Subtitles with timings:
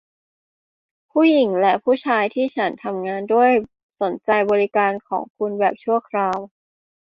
[1.11, 3.51] ผู้หญิงและผู้ชายที่ฉันทำงานด้วย
[4.01, 6.37] สนใจบริการของคุณแบบชั่วคราว